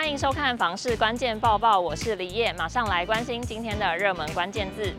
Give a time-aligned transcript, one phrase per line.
[0.00, 4.90] 欢迎收看房市关键报报，我是李叶，马上来关心今天的热门关键字。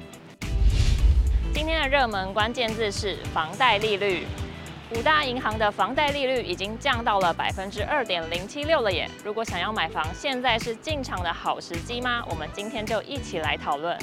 [1.52, 4.28] 今天的热门关键字是房贷利率。
[4.92, 9.10] 五大银行的房贷利率已经降到了百分之二点零七六了耶！
[9.26, 12.24] 如果想要买房，现在是进场的好时机吗？
[12.30, 13.98] 我们今天就一起来讨论。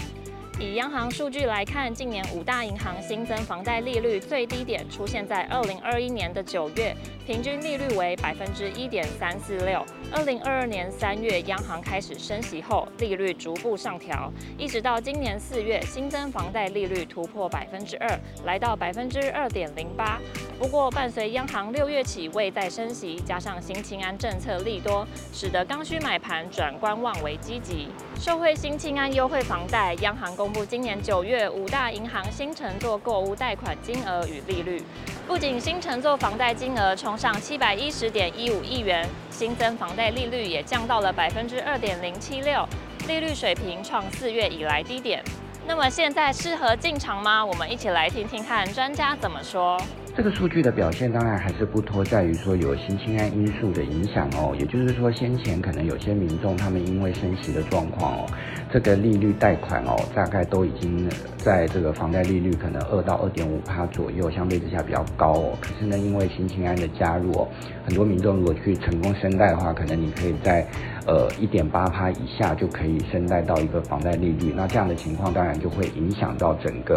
[0.60, 6.92] 以央行数据来看，近年五大银行新增房贷利率最低点出现在二零二一年的九月，
[7.24, 9.86] 平均利率为百分之一点三四六。
[10.10, 20.18] 二零二二年三月，央行开始升息后，利率逐步上调，一直到今年四月，新增房贷利率突破百分之二，来到百分之二点零八。
[20.58, 27.90] 不过，伴随央行六月起未再升息，加上新青安政策利多，使得刚需买盘转观望为积极。
[28.20, 34.82] 受惠新青安优惠房贷，央行公布今年九月五大银行新承作购屋贷款金额与利率。
[35.24, 42.68] 不仅新承作房贷金额冲上七百一十点一五亿元，新增房贷利率也降到了百分之二点零七六，
[43.06, 45.22] 利率水平创四月以来低点。
[45.64, 47.44] 那么现在适合进场吗？
[47.44, 49.80] 我们一起来听听看专家怎么说。
[50.18, 58.26] 这个数据的表现当然还是不脱在于说有新青安因素的影响哦，也就是说先前可能有些民众他们因为升息的状况哦，
[58.68, 65.52] 这个利率贷款哦大概都已经在这个房贷利率可能二到二点五趴左右，相对之下比较高哦。
[65.60, 67.48] 可是呢，因为新青安的加入哦，
[67.86, 70.66] 很多民众如果去成功申贷的话，可能你可以在
[71.08, 76.94] 呃一点八趴以下就可以申贷到一个房贷利率，那这样的情况当然就会影响到整个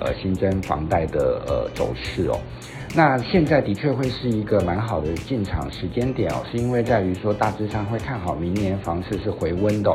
[0.00, 2.36] 呃新增房贷的呃走势哦。
[2.94, 9.90] 那现在的确会是一个蛮好的进场时间点哦，是因为在于说大致上会看好明年房市是回温的，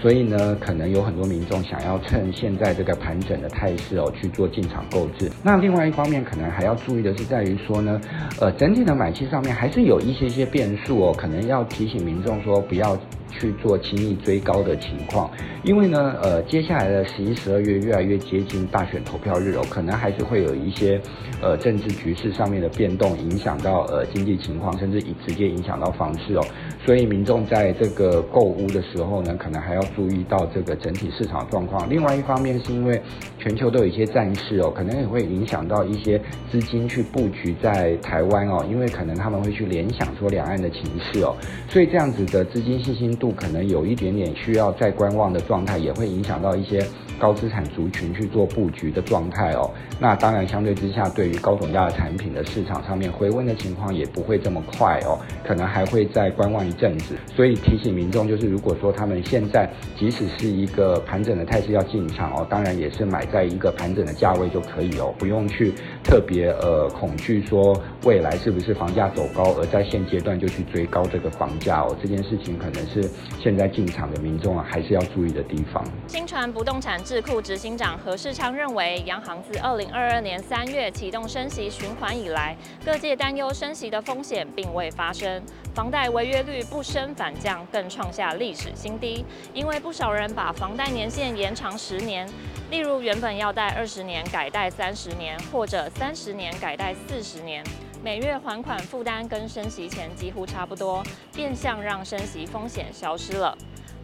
[0.00, 5.30] 所以呢，可能有很多民众想要趁现在这个盘整的态势哦去做进场购置。
[5.42, 8.00] 那另外一方面，可能还要注意的是在于说呢，
[8.40, 12.98] 呃，整体的买气上面还是有一些些变数哦，可能要提醒民众说不要。
[13.38, 15.30] 去做轻易追高的情况，
[15.62, 21.00] 因为呢，呃，接下来的十一、十二月越来越接近大选投票日哦，可能还是会有一些
[21.40, 26.44] 呃政治局势上面的变动，影响到呃经济情况，甚至以直接影响到房市哦。
[26.84, 31.88] 所以民众在这个购屋的时候呢，可能还要注意到这个整体市场状况。
[31.88, 33.00] 另外一方面，是因为
[33.38, 41.36] 全球都有一些战事哦，可能也会影响到一些资金去布局在台湾哦，因为可能他们会去联想说两岸的情势哦，
[41.68, 46.86] 所以这样子的资金信心度可能有一点点需要再观望的状态，也会影响到一些
[47.18, 49.70] 高资产族群去做布局的状态哦。
[50.00, 57.16] 那当然，相对之下，对于高总价的产品的市场上面回温的情况也不会这么快哦，可能还会再观望一阵子。
[57.34, 59.68] 所以提醒民众，就是如果说他们现在
[59.98, 65.72] 即使是一个盘整的态势要进场哦，当然也是买在一个盘整的价位就可以哦，不用去
[66.04, 67.74] 特别呃恐惧说
[68.04, 73.08] 未来是不是房价走高，而在现阶段就去追高这个房价哦，这件事情可能是。
[73.40, 75.82] 现在进场的民众啊，还是要注意的地方。
[76.06, 82.54] 新传不动产智库执行长何世昌认为，央行自二零二二年三月启动升息循环以来，
[82.84, 85.42] 各界担忧升息的风险并未发生，
[85.74, 89.24] 房贷违约率不升反降，更创下历史新低。
[89.54, 92.28] 因为不少人把房贷年限延长十年，
[92.70, 97.64] 例如原本要贷二十年改贷三十年，或者三十年改贷四十年。
[98.04, 101.02] 每月还款负担跟升息前几乎差不多，
[101.34, 103.56] 变相让升息风险消失了。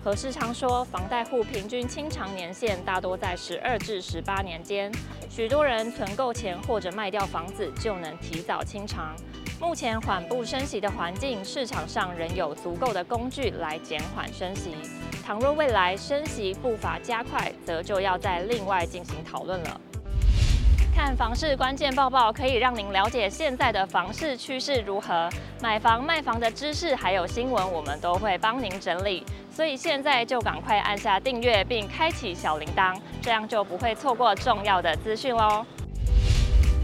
[0.05, 4.93] 何世昌说，房贷户平均清偿年限大多在十二至十八年间，
[5.31, 9.17] 许多人存够钱或者卖掉房子就能提早清偿。
[9.59, 14.77] 目前缓步升息的环境，市场上仍有足够的工具来减缓升息。
[15.25, 19.81] 倘若未来升息步伐加快，则就要再另外进行讨论了。
[20.95, 25.29] 看房市关键报报，可以让您了解现在的房市趋势如何。
[25.61, 29.27] 买房卖房的知识还有新闻，我们都会帮您整理。
[29.51, 35.67] 所以现在就赶快按下订阅，并开启小铃铛，这样就不会错过重要的资讯喽。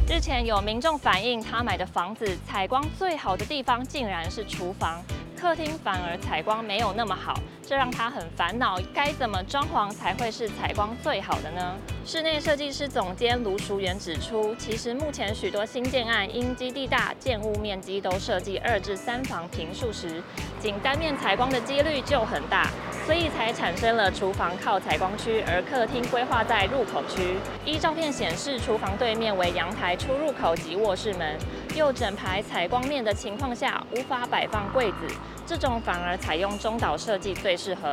[0.09, 5.01] 日前有民众反映，他买的房子采光最好的地方竟然是厨房。
[5.37, 7.33] 客厅反而采光没有那么好，
[7.71, 11.77] 这让他很烦恼，该怎么装潢才会是采光最好的呢？
[12.05, 20.21] 室内设计师总监卢淑媛指出，其实目前许多新建案因基地大，建物面积都设计二至三房平数时，
[20.59, 22.69] 仅单面采光的几率就很大，
[23.07, 27.37] 所以才产生了厨房靠采光区，而客厅规划在入口区。
[27.65, 31.37] 依照片显示，厨房对面为阳台出入口及卧室门，
[31.75, 35.09] 又整排采光面的情况下，无法摆放柜子。
[35.47, 37.91] 这种反而采用中岛设计最适合，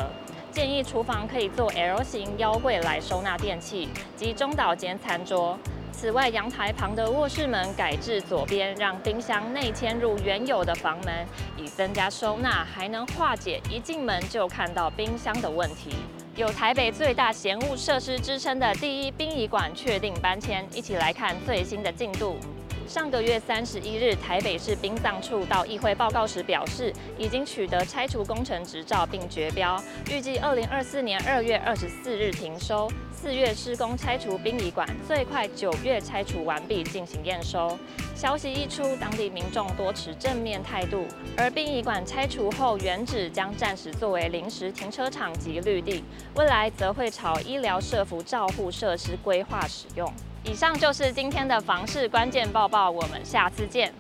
[0.52, 5.58] 建议厨房可以做 L 型腰柜来收纳电器及中岛间餐桌。
[6.00, 11.26] 此外，阳台旁的卧室门改至左边，让冰箱内迁入原有的房门，
[11.58, 15.96] 以增加收纳，还能化解一进门就看到冰箱的问题。
[16.36, 22.38] 有台北最大闲物设施之称的第一殡仪馆确定搬迁，一起来看最新的进度。
[22.88, 37.78] 上个月三十一日，台北市殡葬处到议会报告时表示，已经取得拆除工程执照并决标，预计二零二四年二月二十四日停收，四月施工拆除殡仪馆，最快九月拆除完毕进行验收。
[38.16, 41.06] 消息一出，当地民众多持正面态度，
[41.36, 46.06] 而殡仪馆拆除后，原址将暂时作为临时停车场及绿地，
[46.36, 50.10] 未来则会朝医疗社福照护设施规划使用。
[50.50, 53.94] 以上就是今天的房市关键报报，我们下次见。